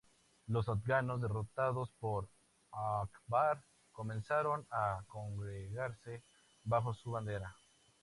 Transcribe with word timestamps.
Los 0.47 0.67
afganos 0.67 1.21
derrotados 1.21 1.91
por 1.99 2.27
Akbar 2.71 3.63
comenzaron 3.91 4.65
a 4.71 5.03
congregarse 5.07 6.23
bajo 6.63 6.91
su 6.95 7.11
bandera. 7.11 7.55